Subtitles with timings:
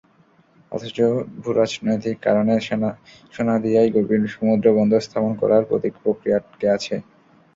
[0.71, 0.97] অথচ
[1.41, 2.53] ভূরাজনৈতিক কারণে
[3.33, 5.63] সোনাদিয়ায় গভীর সমুদ্রবন্দর স্থাপন করার
[5.99, 6.95] প্রক্রিয়া আটকে আছে।